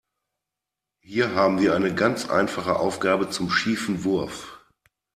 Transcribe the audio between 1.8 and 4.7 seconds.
ganz einfache Aufgabe zum schiefen Wurf.